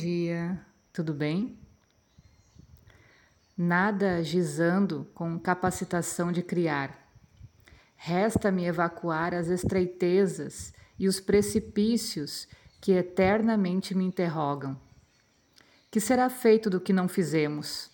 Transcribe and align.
dia, 0.00 0.60
tudo 0.92 1.14
bem? 1.14 1.58
Nada 3.56 4.22
gizando 4.22 5.10
com 5.14 5.38
capacitação 5.38 6.30
de 6.30 6.42
criar. 6.42 7.10
Resta-me 7.94 8.66
evacuar 8.66 9.32
as 9.32 9.48
estreitezas 9.48 10.74
e 10.98 11.08
os 11.08 11.18
precipícios 11.18 12.46
que 12.78 12.92
eternamente 12.92 13.94
me 13.94 14.04
interrogam. 14.04 14.78
Que 15.90 15.98
será 15.98 16.28
feito 16.28 16.68
do 16.68 16.78
que 16.78 16.92
não 16.92 17.08
fizemos? 17.08 17.90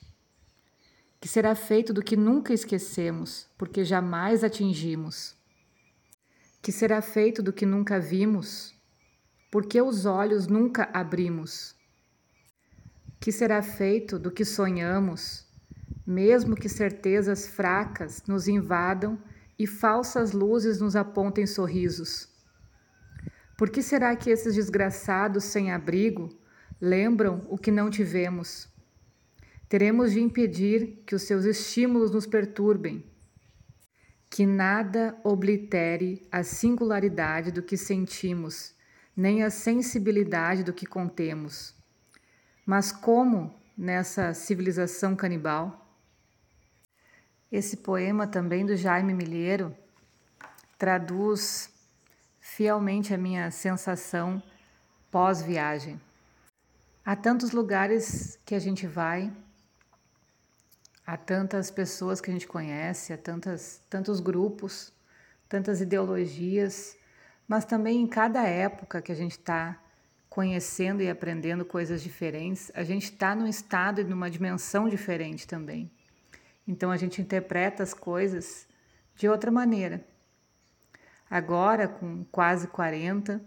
Que 1.21 1.29
será 1.29 1.55
feito 1.55 1.93
do 1.93 2.03
que 2.03 2.17
nunca 2.17 2.53
esquecemos, 2.53 3.47
porque 3.57 3.85
jamais 3.85 4.43
atingimos? 4.43 5.37
Que 6.61 6.73
será 6.73 7.01
feito 7.01 7.41
do 7.45 7.53
que 7.53 7.65
nunca 7.65 8.01
vimos, 8.01 8.75
porque 9.53 9.81
os 9.81 10.05
olhos 10.05 10.49
nunca 10.49 10.91
abrimos? 10.93 11.81
Que 13.23 13.31
será 13.31 13.63
feito 13.63 14.19
do 14.19 14.33
que 14.33 14.45
sonhamos, 14.45 15.47
mesmo 16.05 16.57
que 16.57 16.69
certezas 16.69 17.47
fracas 17.47 18.25
nos 18.27 18.49
invadam 18.49 19.17
e 19.57 19.65
falsas 19.65 20.33
luzes 20.33 20.81
nos 20.81 20.97
apontem 20.97 21.47
sorrisos? 21.47 22.29
Por 23.57 23.71
que 23.71 23.81
será 23.81 24.17
que 24.17 24.29
esses 24.29 24.57
desgraçados 24.57 25.45
sem 25.45 25.71
abrigo 25.71 26.37
lembram 26.81 27.47
o 27.49 27.57
que 27.57 27.71
não 27.71 27.89
tivemos? 27.89 28.69
Teremos 29.69 30.11
de 30.11 30.21
impedir 30.21 31.05
que 31.07 31.15
os 31.15 31.23
seus 31.23 31.45
estímulos 31.45 32.11
nos 32.11 32.27
perturbem, 32.27 33.07
que 34.29 34.45
nada 34.45 35.17
oblitere 35.23 36.27
a 36.29 36.43
singularidade 36.43 37.53
do 37.53 37.63
que 37.63 37.77
sentimos 37.77 38.75
nem 39.17 39.45
a 39.45 39.49
sensibilidade 39.49 40.65
do 40.65 40.73
que 40.73 40.87
contemos. 40.87 41.81
Mas 42.65 42.93
como 42.93 43.55
nessa 43.77 44.35
civilização 44.35 45.17
canibal? 45.17 45.87
Esse 47.51 47.77
poema 47.77 48.27
também 48.27 48.65
do 48.65 48.77
Jaime 48.77 49.13
Milheiro 49.13 49.77
traduz 50.79 51.71
fielmente 52.41 53.13
a 53.13 53.19
minha 53.19 53.51
sensação 53.51 54.43
pós-viagem. 55.11 56.01
Há 57.05 57.15
tantos 57.17 57.53
lugares 57.53 58.39
que 58.45 58.55
a 58.55 58.59
gente 58.59 58.87
vai, 58.87 59.33
há 61.07 61.17
tantas 61.17 61.71
pessoas 61.71 62.21
que 62.21 62.31
a 62.31 62.33
gente 62.33 62.47
conhece, 62.47 63.13
há 63.13 63.19
tantas, 63.19 63.83
tantos 63.91 64.21
grupos, 64.21 64.93
tantas 65.49 65.81
ideologias 65.81 66.97
mas 67.53 67.67
também 67.67 68.01
em 68.01 68.07
cada 68.07 68.43
época 68.45 69.03
que 69.03 69.13
a 69.13 69.15
gente 69.15 69.33
está 69.33 69.79
conhecendo 70.33 71.03
e 71.03 71.11
aprendendo 71.11 71.63
coisas 71.63 72.03
diferentes, 72.03 72.73
a 72.75 72.83
gente 72.83 73.05
está 73.05 73.35
num 73.35 73.47
estado 73.47 74.01
e 74.01 74.05
numa 74.05 74.31
dimensão 74.31 74.89
diferente 74.89 75.47
também. 75.47 75.91
Então 76.67 76.91
a 76.91 76.97
gente 76.97 77.21
interpreta 77.21 77.83
as 77.83 77.93
coisas 77.93 78.67
de 79.15 79.29
outra 79.29 79.51
maneira. 79.51 80.03
Agora, 81.29 81.87
com 81.87 82.25
quase 82.33 82.67
40, 82.69 83.43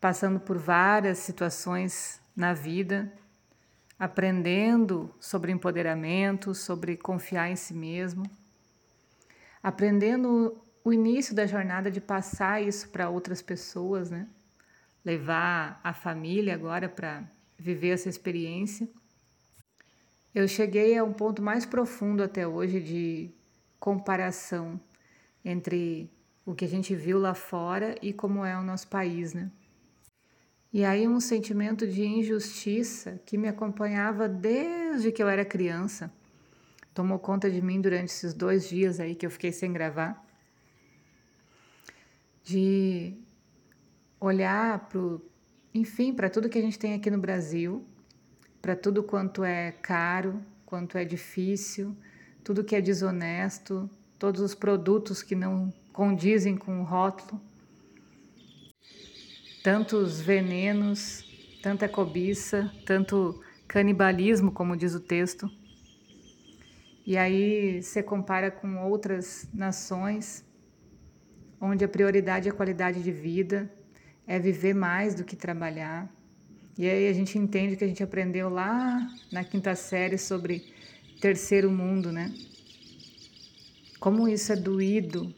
passando 0.00 0.40
por 0.40 0.58
várias 0.58 1.18
situações 1.18 2.20
na 2.34 2.52
vida, 2.52 3.12
aprendendo 3.96 5.14
sobre 5.20 5.52
empoderamento, 5.52 6.56
sobre 6.56 6.96
confiar 6.96 7.52
em 7.52 7.56
si 7.56 7.72
mesmo, 7.72 8.24
aprendendo 9.62 10.60
o 10.82 10.92
início 10.92 11.36
da 11.36 11.46
jornada 11.46 11.88
de 11.88 12.00
passar 12.00 12.60
isso 12.60 12.88
para 12.88 13.08
outras 13.08 13.40
pessoas, 13.40 14.10
né? 14.10 14.26
Levar 15.08 15.80
a 15.82 15.94
família 15.94 16.52
agora 16.52 16.86
para 16.86 17.24
viver 17.58 17.94
essa 17.94 18.10
experiência. 18.10 18.86
Eu 20.34 20.46
cheguei 20.46 20.98
a 20.98 21.02
um 21.02 21.14
ponto 21.14 21.40
mais 21.40 21.64
profundo 21.64 22.22
até 22.22 22.46
hoje 22.46 22.78
de 22.78 23.30
comparação 23.80 24.78
entre 25.42 26.10
o 26.44 26.54
que 26.54 26.66
a 26.66 26.68
gente 26.68 26.94
viu 26.94 27.18
lá 27.18 27.32
fora 27.32 27.94
e 28.02 28.12
como 28.12 28.44
é 28.44 28.54
o 28.58 28.62
nosso 28.62 28.88
país, 28.88 29.32
né? 29.32 29.50
E 30.70 30.84
aí 30.84 31.08
um 31.08 31.20
sentimento 31.20 31.86
de 31.86 32.04
injustiça 32.04 33.18
que 33.24 33.38
me 33.38 33.48
acompanhava 33.48 34.28
desde 34.28 35.10
que 35.10 35.22
eu 35.22 35.28
era 35.28 35.42
criança 35.42 36.12
tomou 36.92 37.18
conta 37.18 37.50
de 37.50 37.62
mim 37.62 37.80
durante 37.80 38.10
esses 38.10 38.34
dois 38.34 38.68
dias 38.68 39.00
aí 39.00 39.14
que 39.14 39.24
eu 39.24 39.30
fiquei 39.30 39.52
sem 39.52 39.72
gravar 39.72 40.22
de 42.44 43.16
olhar 44.20 44.88
para 44.88 45.00
enfim, 45.74 46.12
para 46.12 46.30
tudo 46.30 46.48
que 46.48 46.58
a 46.58 46.62
gente 46.62 46.78
tem 46.78 46.94
aqui 46.94 47.10
no 47.10 47.18
Brasil, 47.18 47.84
para 48.60 48.74
tudo 48.74 49.02
quanto 49.02 49.44
é 49.44 49.70
caro, 49.70 50.42
quanto 50.64 50.98
é 50.98 51.04
difícil, 51.04 51.96
tudo 52.42 52.64
que 52.64 52.74
é 52.74 52.80
desonesto, 52.80 53.88
todos 54.18 54.40
os 54.40 54.54
produtos 54.54 55.22
que 55.22 55.34
não 55.34 55.72
condizem 55.92 56.56
com 56.56 56.80
o 56.80 56.84
rótulo, 56.84 57.40
tantos 59.62 60.20
venenos, 60.20 61.24
tanta 61.62 61.88
cobiça, 61.88 62.72
tanto 62.86 63.40
canibalismo, 63.66 64.50
como 64.50 64.76
diz 64.76 64.94
o 64.94 65.00
texto. 65.00 65.50
E 67.06 67.16
aí 67.16 67.82
você 67.82 68.02
compara 68.02 68.50
com 68.50 68.84
outras 68.88 69.48
nações 69.52 70.44
onde 71.60 71.84
a 71.84 71.88
prioridade 71.88 72.48
é 72.48 72.50
a 72.50 72.54
qualidade 72.54 73.02
de 73.02 73.10
vida, 73.10 73.70
é 74.28 74.38
viver 74.38 74.74
mais 74.74 75.14
do 75.14 75.24
que 75.24 75.34
trabalhar. 75.34 76.08
E 76.76 76.88
aí 76.88 77.08
a 77.08 77.12
gente 77.12 77.38
entende 77.38 77.74
que 77.74 77.82
a 77.82 77.88
gente 77.88 78.02
aprendeu 78.02 78.50
lá 78.50 79.08
na 79.32 79.42
quinta 79.42 79.74
série 79.74 80.18
sobre 80.18 80.64
terceiro 81.20 81.70
mundo, 81.70 82.12
né? 82.12 82.32
Como 83.98 84.28
isso 84.28 84.52
é 84.52 84.56
doído 84.56 85.34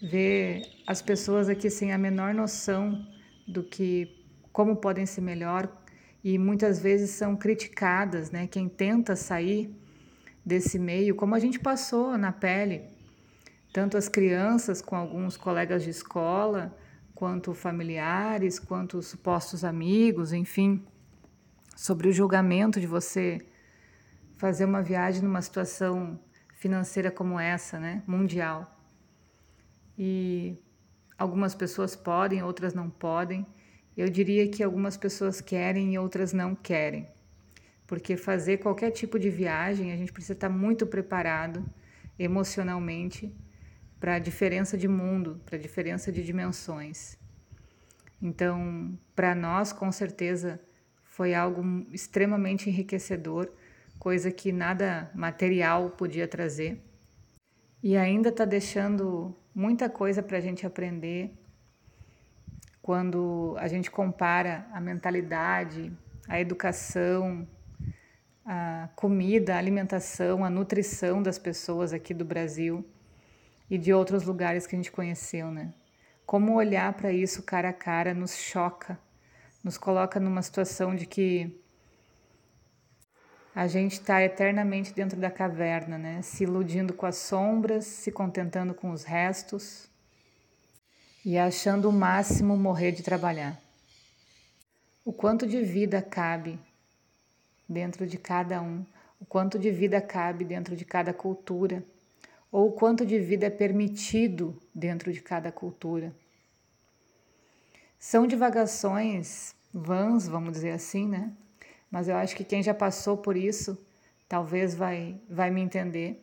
ver 0.00 0.62
as 0.86 1.02
pessoas 1.02 1.48
aqui 1.48 1.68
sem 1.68 1.92
a 1.92 1.98
menor 1.98 2.32
noção 2.32 3.04
do 3.46 3.62
que 3.62 4.24
como 4.52 4.76
podem 4.76 5.04
ser 5.04 5.20
melhor 5.20 5.70
e 6.24 6.38
muitas 6.38 6.80
vezes 6.80 7.10
são 7.10 7.36
criticadas, 7.36 8.30
né? 8.30 8.46
Quem 8.46 8.68
tenta 8.68 9.16
sair 9.16 9.74
desse 10.46 10.78
meio, 10.78 11.16
como 11.16 11.34
a 11.34 11.38
gente 11.40 11.58
passou 11.58 12.16
na 12.16 12.32
pele 12.32 12.82
tanto 13.72 13.96
as 13.96 14.08
crianças 14.08 14.82
com 14.82 14.94
alguns 14.94 15.36
colegas 15.36 15.82
de 15.82 15.90
escola, 15.90 16.76
quanto 17.22 17.54
familiares, 17.54 18.58
quanto 18.58 19.00
supostos 19.00 19.62
amigos, 19.62 20.32
enfim, 20.32 20.84
sobre 21.76 22.08
o 22.08 22.12
julgamento 22.12 22.80
de 22.80 22.86
você 22.88 23.46
fazer 24.38 24.64
uma 24.64 24.82
viagem 24.82 25.22
numa 25.22 25.40
situação 25.40 26.18
financeira 26.56 27.12
como 27.12 27.38
essa, 27.38 27.78
né, 27.78 28.02
mundial. 28.08 28.76
E 29.96 30.58
algumas 31.16 31.54
pessoas 31.54 31.94
podem, 31.94 32.42
outras 32.42 32.74
não 32.74 32.90
podem. 32.90 33.46
Eu 33.96 34.08
diria 34.08 34.48
que 34.48 34.60
algumas 34.60 34.96
pessoas 34.96 35.40
querem 35.40 35.94
e 35.94 35.98
outras 36.00 36.32
não 36.32 36.56
querem. 36.56 37.06
Porque 37.86 38.16
fazer 38.16 38.56
qualquer 38.56 38.90
tipo 38.90 39.16
de 39.16 39.30
viagem, 39.30 39.92
a 39.92 39.96
gente 39.96 40.12
precisa 40.12 40.32
estar 40.32 40.48
muito 40.48 40.88
preparado 40.88 41.64
emocionalmente 42.18 43.32
para 44.02 44.16
a 44.16 44.18
diferença 44.18 44.76
de 44.76 44.88
mundo, 44.88 45.40
para 45.46 45.56
a 45.56 45.60
diferença 45.60 46.10
de 46.10 46.24
dimensões. 46.24 47.16
Então, 48.20 48.98
para 49.14 49.32
nós, 49.32 49.72
com 49.72 49.92
certeza, 49.92 50.60
foi 51.04 51.34
algo 51.34 51.62
extremamente 51.92 52.68
enriquecedor, 52.68 53.48
coisa 54.00 54.32
que 54.32 54.50
nada 54.50 55.08
material 55.14 55.90
podia 55.90 56.26
trazer. 56.26 56.82
E 57.80 57.96
ainda 57.96 58.30
está 58.30 58.44
deixando 58.44 59.36
muita 59.54 59.88
coisa 59.88 60.20
para 60.20 60.38
a 60.38 60.40
gente 60.40 60.66
aprender 60.66 61.38
quando 62.82 63.54
a 63.56 63.68
gente 63.68 63.88
compara 63.88 64.66
a 64.72 64.80
mentalidade, 64.80 65.92
a 66.26 66.40
educação, 66.40 67.46
a 68.44 68.88
comida, 68.96 69.54
a 69.54 69.58
alimentação, 69.58 70.44
a 70.44 70.50
nutrição 70.50 71.22
das 71.22 71.38
pessoas 71.38 71.92
aqui 71.92 72.12
do 72.12 72.24
Brasil 72.24 72.84
e 73.70 73.78
de 73.78 73.92
outros 73.92 74.24
lugares 74.24 74.66
que 74.66 74.74
a 74.74 74.78
gente 74.78 74.92
conheceu, 74.92 75.50
né? 75.50 75.72
Como 76.26 76.54
olhar 76.54 76.92
para 76.94 77.12
isso 77.12 77.42
cara 77.42 77.70
a 77.70 77.72
cara 77.72 78.14
nos 78.14 78.34
choca, 78.34 78.98
nos 79.62 79.76
coloca 79.76 80.18
numa 80.18 80.42
situação 80.42 80.94
de 80.94 81.06
que 81.06 81.58
a 83.54 83.66
gente 83.66 83.92
está 83.92 84.22
eternamente 84.22 84.94
dentro 84.94 85.20
da 85.20 85.30
caverna, 85.30 85.98
né? 85.98 86.22
Se 86.22 86.44
iludindo 86.44 86.94
com 86.94 87.04
as 87.04 87.16
sombras, 87.16 87.84
se 87.84 88.10
contentando 88.10 88.72
com 88.72 88.90
os 88.90 89.04
restos 89.04 89.88
e 91.24 91.36
achando 91.36 91.88
o 91.88 91.92
máximo 91.92 92.56
morrer 92.56 92.92
de 92.92 93.02
trabalhar. 93.02 93.60
O 95.04 95.12
quanto 95.12 95.46
de 95.46 95.62
vida 95.62 96.00
cabe 96.00 96.58
dentro 97.68 98.06
de 98.06 98.16
cada 98.16 98.60
um, 98.62 98.84
o 99.20 99.24
quanto 99.24 99.58
de 99.58 99.70
vida 99.70 100.00
cabe 100.00 100.44
dentro 100.44 100.74
de 100.74 100.84
cada 100.84 101.12
cultura 101.12 101.84
ou 102.52 102.68
o 102.68 102.72
quanto 102.72 103.06
de 103.06 103.18
vida 103.18 103.46
é 103.46 103.50
permitido 103.50 104.54
dentro 104.74 105.10
de 105.10 105.22
cada 105.22 105.50
cultura. 105.50 106.14
São 107.98 108.26
divagações 108.26 109.54
vãs, 109.72 110.28
vamos 110.28 110.52
dizer 110.52 110.72
assim, 110.72 111.08
né? 111.08 111.32
Mas 111.90 112.08
eu 112.08 112.16
acho 112.16 112.36
que 112.36 112.44
quem 112.44 112.62
já 112.62 112.74
passou 112.74 113.16
por 113.16 113.36
isso 113.36 113.78
talvez 114.28 114.74
vai, 114.74 115.18
vai 115.28 115.50
me 115.50 115.62
entender 115.62 116.22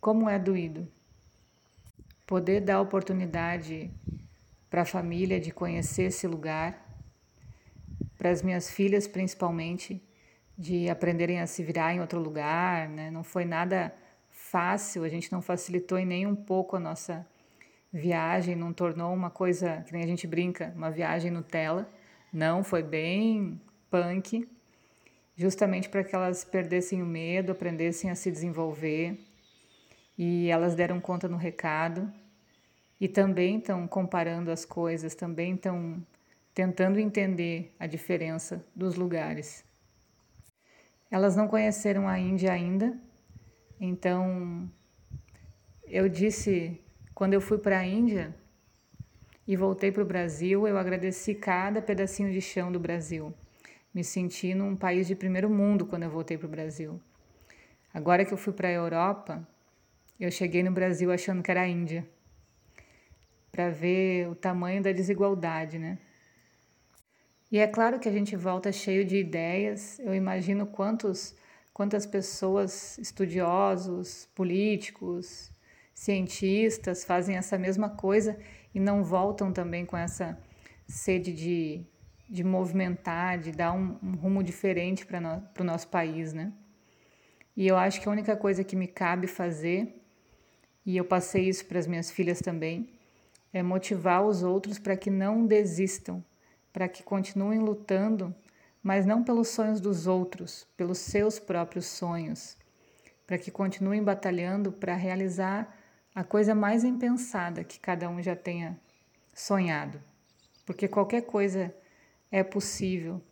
como 0.00 0.28
é 0.28 0.38
doído. 0.38 0.86
Poder 2.24 2.60
dar 2.60 2.80
oportunidade 2.80 3.90
para 4.70 4.82
a 4.82 4.84
família 4.84 5.40
de 5.40 5.50
conhecer 5.50 6.04
esse 6.04 6.26
lugar, 6.26 6.86
para 8.16 8.30
as 8.30 8.42
minhas 8.42 8.70
filhas 8.70 9.08
principalmente, 9.08 10.00
de 10.56 10.88
aprenderem 10.88 11.40
a 11.40 11.46
se 11.46 11.62
virar 11.62 11.94
em 11.94 12.00
outro 12.00 12.20
lugar, 12.20 12.88
né? 12.88 13.10
Não 13.10 13.24
foi 13.24 13.44
nada 13.44 13.94
fácil, 14.50 15.04
a 15.04 15.08
gente 15.08 15.30
não 15.30 15.42
facilitou 15.42 15.98
em 15.98 16.06
nem 16.06 16.26
um 16.26 16.34
pouco 16.34 16.76
a 16.76 16.80
nossa 16.80 17.26
viagem, 17.92 18.56
não 18.56 18.72
tornou 18.72 19.12
uma 19.12 19.30
coisa 19.30 19.82
que 19.86 19.92
nem 19.92 20.02
a 20.02 20.06
gente 20.06 20.26
brinca, 20.26 20.72
uma 20.74 20.90
viagem 20.90 21.30
Nutella. 21.30 21.88
Não, 22.32 22.64
foi 22.64 22.82
bem 22.82 23.60
punk, 23.90 24.48
justamente 25.36 25.88
para 25.88 26.04
que 26.04 26.14
elas 26.14 26.44
perdessem 26.44 27.02
o 27.02 27.06
medo, 27.06 27.52
aprendessem 27.52 28.10
a 28.10 28.14
se 28.14 28.30
desenvolver. 28.30 29.18
E 30.16 30.48
elas 30.48 30.74
deram 30.74 31.00
conta 31.00 31.28
no 31.28 31.36
recado 31.36 32.12
e 33.00 33.06
também 33.06 33.58
estão 33.58 33.86
comparando 33.86 34.50
as 34.50 34.64
coisas, 34.64 35.14
também 35.14 35.54
estão 35.54 36.04
tentando 36.54 36.98
entender 36.98 37.72
a 37.78 37.86
diferença 37.86 38.64
dos 38.74 38.96
lugares. 38.96 39.64
Elas 41.10 41.36
não 41.36 41.46
conheceram 41.46 42.08
a 42.08 42.18
Índia 42.18 42.52
ainda, 42.52 42.98
então 43.80 44.70
eu 45.86 46.08
disse 46.08 46.80
quando 47.14 47.34
eu 47.34 47.40
fui 47.40 47.58
para 47.58 47.78
a 47.78 47.86
Índia 47.86 48.34
e 49.46 49.56
voltei 49.56 49.90
para 49.90 50.02
o 50.02 50.06
Brasil, 50.06 50.68
eu 50.68 50.76
agradeci 50.76 51.34
cada 51.34 51.80
pedacinho 51.80 52.30
de 52.30 52.40
chão 52.40 52.70
do 52.70 52.78
Brasil. 52.78 53.32
Me 53.94 54.04
senti 54.04 54.54
num 54.54 54.76
país 54.76 55.06
de 55.06 55.16
primeiro 55.16 55.48
mundo 55.48 55.86
quando 55.86 56.02
eu 56.02 56.10
voltei 56.10 56.36
para 56.36 56.46
o 56.46 56.50
Brasil. 56.50 57.00
Agora 57.92 58.24
que 58.24 58.32
eu 58.32 58.36
fui 58.36 58.52
para 58.52 58.68
a 58.68 58.72
Europa, 58.72 59.48
eu 60.20 60.30
cheguei 60.30 60.62
no 60.62 60.70
Brasil 60.70 61.10
achando 61.10 61.42
que 61.42 61.50
era 61.50 61.62
a 61.62 61.68
Índia, 61.68 62.06
para 63.50 63.70
ver 63.70 64.28
o 64.28 64.34
tamanho 64.34 64.82
da 64.82 64.92
desigualdade, 64.92 65.78
né? 65.78 65.98
E 67.50 67.58
é 67.58 67.66
claro 67.66 67.98
que 67.98 68.08
a 68.08 68.12
gente 68.12 68.36
volta 68.36 68.70
cheio 68.70 69.04
de 69.04 69.16
ideias. 69.16 69.98
Eu 70.00 70.14
imagino 70.14 70.66
quantos, 70.66 71.34
quantas 71.78 72.04
pessoas, 72.04 72.98
estudiosos, 72.98 74.28
políticos, 74.34 75.52
cientistas 75.94 77.04
fazem 77.04 77.36
essa 77.36 77.56
mesma 77.56 77.88
coisa 77.88 78.36
e 78.74 78.80
não 78.80 79.04
voltam 79.04 79.52
também 79.52 79.86
com 79.86 79.96
essa 79.96 80.36
sede 80.88 81.32
de, 81.32 81.86
de 82.28 82.42
movimentar, 82.42 83.38
de 83.38 83.52
dar 83.52 83.72
um, 83.72 83.96
um 84.02 84.16
rumo 84.16 84.42
diferente 84.42 85.06
para 85.06 85.20
no, 85.20 85.40
o 85.56 85.62
nosso 85.62 85.86
país, 85.86 86.32
né? 86.32 86.52
E 87.56 87.68
eu 87.68 87.76
acho 87.76 88.00
que 88.00 88.08
a 88.08 88.12
única 88.12 88.34
coisa 88.36 88.64
que 88.64 88.74
me 88.74 88.88
cabe 88.88 89.28
fazer, 89.28 90.02
e 90.84 90.96
eu 90.96 91.04
passei 91.04 91.48
isso 91.48 91.64
para 91.64 91.78
as 91.78 91.86
minhas 91.86 92.10
filhas 92.10 92.40
também, 92.40 92.92
é 93.52 93.62
motivar 93.62 94.26
os 94.26 94.42
outros 94.42 94.80
para 94.80 94.96
que 94.96 95.10
não 95.10 95.46
desistam, 95.46 96.24
para 96.72 96.88
que 96.88 97.04
continuem 97.04 97.60
lutando, 97.60 98.34
mas 98.82 99.04
não 99.04 99.22
pelos 99.22 99.48
sonhos 99.48 99.80
dos 99.80 100.06
outros, 100.06 100.66
pelos 100.76 100.98
seus 100.98 101.38
próprios 101.38 101.86
sonhos, 101.86 102.56
para 103.26 103.38
que 103.38 103.50
continuem 103.50 104.02
batalhando 104.02 104.72
para 104.72 104.94
realizar 104.94 105.76
a 106.14 106.24
coisa 106.24 106.54
mais 106.54 106.84
impensada 106.84 107.62
que 107.62 107.78
cada 107.78 108.08
um 108.08 108.22
já 108.22 108.34
tenha 108.34 108.78
sonhado. 109.34 110.00
Porque 110.66 110.88
qualquer 110.88 111.22
coisa 111.22 111.74
é 112.30 112.42
possível, 112.42 113.22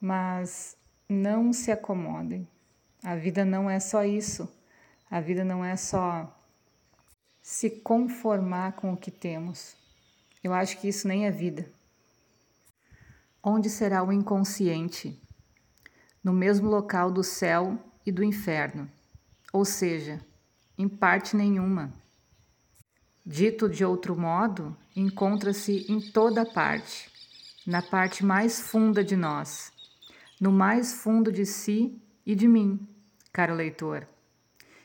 mas 0.00 0.76
não 1.08 1.52
se 1.52 1.70
acomodem. 1.70 2.48
A 3.02 3.16
vida 3.16 3.44
não 3.44 3.68
é 3.68 3.78
só 3.80 4.04
isso. 4.04 4.48
A 5.10 5.20
vida 5.20 5.44
não 5.44 5.64
é 5.64 5.76
só 5.76 6.32
se 7.42 7.68
conformar 7.68 8.72
com 8.72 8.92
o 8.92 8.96
que 8.96 9.10
temos. 9.10 9.76
Eu 10.42 10.52
acho 10.52 10.78
que 10.80 10.88
isso 10.88 11.06
nem 11.06 11.26
é 11.26 11.30
vida. 11.30 11.70
Onde 13.44 13.68
será 13.68 14.04
o 14.04 14.12
inconsciente? 14.12 15.20
No 16.22 16.32
mesmo 16.32 16.70
local 16.70 17.10
do 17.10 17.24
céu 17.24 17.76
e 18.06 18.12
do 18.12 18.22
inferno, 18.22 18.88
ou 19.52 19.64
seja, 19.64 20.20
em 20.78 20.88
parte 20.88 21.36
nenhuma. 21.36 21.92
Dito 23.26 23.68
de 23.68 23.84
outro 23.84 24.16
modo, 24.16 24.76
encontra-se 24.94 25.84
em 25.90 26.00
toda 26.12 26.46
parte, 26.46 27.10
na 27.66 27.82
parte 27.82 28.24
mais 28.24 28.60
funda 28.60 29.02
de 29.02 29.16
nós, 29.16 29.72
no 30.40 30.52
mais 30.52 30.94
fundo 30.94 31.32
de 31.32 31.44
si 31.44 32.00
e 32.24 32.36
de 32.36 32.46
mim, 32.46 32.88
caro 33.32 33.56
leitor, 33.56 34.06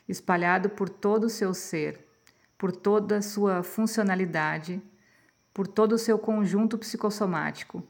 espalhado 0.08 0.68
por 0.68 0.88
todo 0.88 1.24
o 1.24 1.30
seu 1.30 1.54
ser, 1.54 2.04
por 2.58 2.72
toda 2.72 3.18
a 3.18 3.22
sua 3.22 3.62
funcionalidade, 3.62 4.82
por 5.54 5.68
todo 5.68 5.92
o 5.92 5.98
seu 5.98 6.18
conjunto 6.18 6.76
psicossomático 6.76 7.86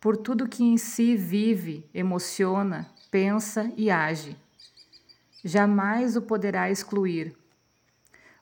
por 0.00 0.16
tudo 0.16 0.48
que 0.48 0.64
em 0.64 0.78
si 0.78 1.14
vive, 1.14 1.88
emociona, 1.92 2.90
pensa 3.10 3.70
e 3.76 3.90
age. 3.90 4.36
Jamais 5.44 6.16
o 6.16 6.22
poderá 6.22 6.70
excluir. 6.70 7.36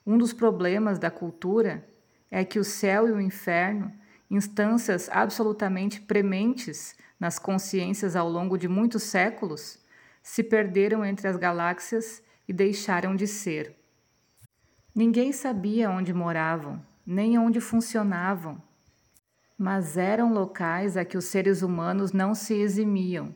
Um 0.05 0.17
dos 0.17 0.31
problemas 0.31 0.97
da 0.97 1.11
cultura 1.11 1.85
é 2.31 2.45
que 2.45 2.59
o 2.59 2.63
céu 2.63 3.07
e 3.07 3.11
o 3.11 3.19
inferno, 3.19 3.91
instâncias 4.31 5.09
absolutamente 5.11 5.99
prementes 5.99 6.95
nas 7.19 7.37
consciências 7.37 8.15
ao 8.15 8.29
longo 8.29 8.57
de 8.57 8.67
muitos 8.67 9.03
séculos, 9.03 9.77
se 10.23 10.43
perderam 10.43 11.03
entre 11.03 11.27
as 11.27 11.35
galáxias 11.35 12.23
e 12.47 12.53
deixaram 12.53 13.15
de 13.15 13.27
ser. 13.27 13.75
Ninguém 14.95 15.31
sabia 15.31 15.89
onde 15.89 16.13
moravam, 16.13 16.81
nem 17.05 17.37
onde 17.37 17.59
funcionavam, 17.59 18.61
mas 19.59 19.97
eram 19.97 20.31
locais 20.31 20.95
a 20.95 21.03
que 21.03 21.17
os 21.17 21.25
seres 21.25 21.61
humanos 21.61 22.13
não 22.13 22.33
se 22.33 22.53
eximiam, 22.53 23.35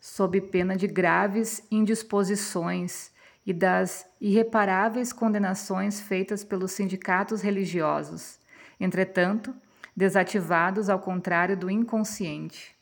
sob 0.00 0.40
pena 0.40 0.76
de 0.76 0.86
graves 0.86 1.66
indisposições 1.68 3.10
e 3.44 3.52
das 3.52 4.06
irreparáveis 4.20 5.12
condenações 5.12 6.00
feitas 6.00 6.44
pelos 6.44 6.70
sindicatos 6.70 7.42
religiosos, 7.42 8.38
entretanto, 8.78 9.52
desativados 9.96 10.88
ao 10.88 11.00
contrário 11.00 11.56
do 11.56 11.68
inconsciente. 11.68 12.76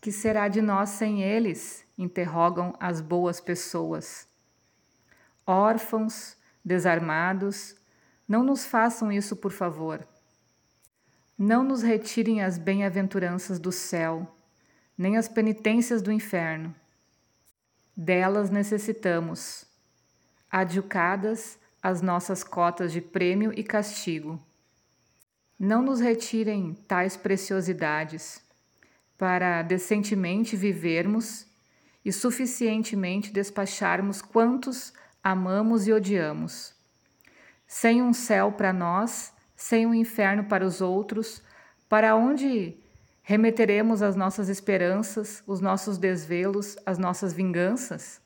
Que 0.00 0.10
será 0.10 0.48
de 0.48 0.62
nós 0.62 0.88
sem 0.90 1.22
eles? 1.22 1.84
interrogam 1.98 2.72
as 2.80 3.02
boas 3.02 3.38
pessoas. 3.38 4.26
Órfãos, 5.46 6.38
desarmados, 6.64 7.74
não 8.26 8.42
nos 8.42 8.64
façam 8.64 9.10
isso, 9.12 9.36
por 9.36 9.50
favor. 9.50 10.06
Não 11.38 11.62
nos 11.62 11.82
retirem 11.82 12.42
as 12.42 12.58
bem-aventuranças 12.58 13.60
do 13.60 13.70
céu, 13.70 14.34
nem 14.96 15.16
as 15.16 15.28
penitências 15.28 16.02
do 16.02 16.10
inferno. 16.10 16.74
Delas 17.96 18.50
necessitamos, 18.50 19.64
adjucadas 20.50 21.56
as 21.80 22.02
nossas 22.02 22.42
cotas 22.42 22.90
de 22.90 23.00
prêmio 23.00 23.52
e 23.56 23.62
castigo. 23.62 24.42
Não 25.56 25.80
nos 25.80 26.00
retirem 26.00 26.74
tais 26.88 27.16
preciosidades, 27.16 28.42
para 29.16 29.62
decentemente 29.62 30.56
vivermos 30.56 31.46
e 32.04 32.12
suficientemente 32.12 33.32
despacharmos 33.32 34.20
quantos 34.20 34.92
amamos 35.22 35.86
e 35.86 35.92
odiamos. 35.92 36.74
Sem 37.66 38.02
um 38.02 38.12
céu 38.12 38.50
para 38.50 38.72
nós, 38.72 39.32
sem 39.58 39.84
um 39.84 39.92
inferno 39.92 40.44
para 40.44 40.64
os 40.64 40.80
outros, 40.80 41.42
para 41.88 42.14
onde 42.14 42.76
remeteremos 43.22 44.02
as 44.02 44.14
nossas 44.14 44.48
esperanças, 44.48 45.42
os 45.48 45.60
nossos 45.60 45.98
desvelos, 45.98 46.76
as 46.86 46.96
nossas 46.96 47.32
vinganças? 47.32 48.20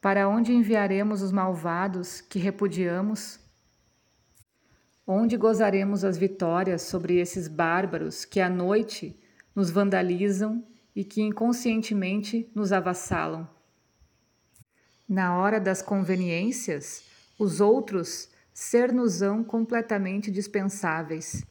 Para 0.00 0.28
onde 0.28 0.52
enviaremos 0.52 1.22
os 1.22 1.30
malvados 1.30 2.20
que 2.20 2.40
repudiamos? 2.40 3.38
Onde 5.06 5.36
gozaremos 5.36 6.04
as 6.04 6.18
vitórias 6.18 6.82
sobre 6.82 7.20
esses 7.20 7.46
bárbaros 7.46 8.24
que 8.24 8.40
à 8.40 8.50
noite 8.50 9.16
nos 9.54 9.70
vandalizam 9.70 10.62
e 10.94 11.04
que 11.04 11.22
inconscientemente 11.22 12.50
nos 12.52 12.72
avassalam? 12.72 13.48
Na 15.08 15.38
hora 15.38 15.60
das 15.60 15.80
conveniências, 15.80 17.04
os 17.38 17.60
outros 17.60 18.28
ser-nos-ão 18.60 19.44
completamente 19.44 20.32
dispensáveis, 20.32 21.44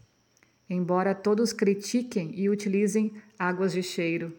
embora 0.69 1.15
todos 1.15 1.53
critiquem 1.53 2.37
e 2.37 2.49
utilizem 2.49 3.13
águas 3.39 3.71
de 3.71 3.81
cheiro. 3.81 4.37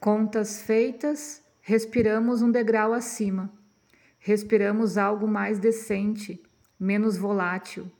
Contas 0.00 0.62
feitas, 0.62 1.42
respiramos 1.60 2.40
um 2.40 2.50
degrau 2.50 2.94
acima, 2.94 3.52
respiramos 4.18 4.96
algo 4.96 5.28
mais 5.28 5.58
decente, 5.58 6.42
menos 6.80 7.18
volátil, 7.18 7.92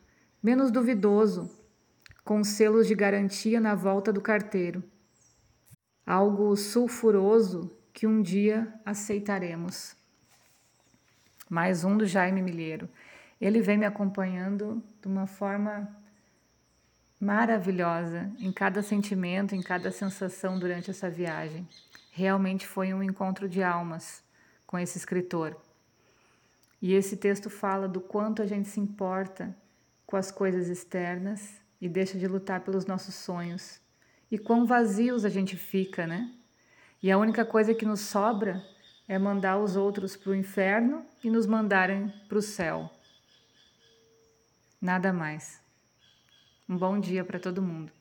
menos 0.43 0.71
duvidoso, 0.71 1.51
com 2.25 2.43
selos 2.43 2.87
de 2.89 2.95
garantia 2.95 3.61
na 3.61 3.75
volta 3.75 4.11
do 4.11 4.23
carteiro. 4.23 4.83
Algo 6.07 6.57
sulfuroso 6.57 7.71
que 7.93 8.07
um 8.07 8.23
dia 8.23 8.73
aceitaremos. 8.87 9.95
Mais 11.53 11.85
um 11.85 11.99
do 11.99 12.07
Jaime 12.07 12.41
Milheiro. 12.41 12.89
Ele 13.43 13.61
vem 13.61 13.77
me 13.77 13.85
acompanhando 13.85 14.81
de 15.01 15.09
uma 15.09 15.27
forma 15.27 15.89
maravilhosa 17.21 18.31
em 18.39 18.53
cada 18.53 18.85
sentimento, 18.85 19.53
em 19.53 19.61
cada 19.61 19.91
sensação 19.91 20.61
durante 20.61 20.93
essa 20.93 21.11
viagem. 21.11 21.69
Realmente 22.13 22.69
foi 22.69 22.95
um 22.95 23.03
encontro 23.03 23.49
de 23.49 23.61
almas 23.61 24.23
com 24.65 24.79
esse 24.79 24.97
escritor. 24.97 25.61
E 26.81 26.95
esse 26.95 27.17
texto 27.17 27.51
fala 27.51 27.89
do 27.89 28.01
quanto 28.01 28.43
a 28.43 28.47
gente 28.47 28.69
se 28.69 28.79
importa 28.79 29.53
com 30.07 30.17
as 30.17 30.31
coisas 30.31 30.69
externas 30.69 31.61
e 31.81 31.89
deixa 31.89 32.17
de 32.17 32.29
lutar 32.29 32.61
pelos 32.61 32.87
nossos 32.87 33.17
sonhos. 33.17 33.81
E 34.31 34.39
quão 34.39 34.65
vazios 34.65 35.25
a 35.25 35.29
gente 35.29 35.57
fica, 35.57 36.07
né? 36.07 36.33
E 37.03 37.11
a 37.11 37.19
única 37.19 37.45
coisa 37.45 37.75
que 37.75 37.85
nos 37.85 38.03
sobra 38.03 38.65
é 39.09 39.19
mandar 39.19 39.59
os 39.59 39.75
outros 39.75 40.15
para 40.15 40.31
o 40.31 40.37
inferno 40.37 41.05
e 41.25 41.29
nos 41.29 41.45
mandarem 41.45 42.09
para 42.29 42.39
o 42.39 42.43
céu. 42.43 42.89
Nada 44.83 45.13
mais. 45.13 45.63
Um 46.69 46.77
bom 46.77 46.99
dia 46.99 47.25
para 47.25 47.39
todo 47.39 47.63
mundo. 47.63 47.93